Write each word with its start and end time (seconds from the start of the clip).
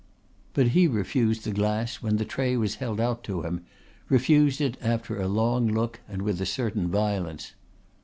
But 0.55 0.69
he 0.69 0.87
refused 0.87 1.43
the 1.45 1.51
glass 1.51 1.97
when 1.97 2.17
the 2.17 2.25
tray 2.25 2.57
was 2.57 2.77
held 2.81 2.99
out 2.99 3.23
to 3.25 3.43
him, 3.43 3.61
refused 4.09 4.59
it 4.59 4.75
after 4.81 5.21
a 5.21 5.27
long 5.27 5.67
look 5.67 5.99
and 6.09 6.23
with 6.23 6.41
a 6.41 6.45
certain 6.47 6.87
violence. 6.89 7.53